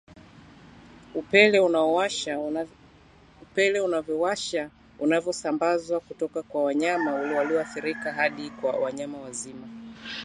upele 3.45 3.79
unaowasha 3.79 4.69
unavyosambazwa 4.99 5.99
kutoka 5.99 6.43
kwa 6.43 6.63
wanyama 6.63 7.13
walioathiriwa 7.15 8.11
hadi 8.13 8.49
kwa 8.49 8.71
wanyama 8.71 9.17
wazima 9.21 9.67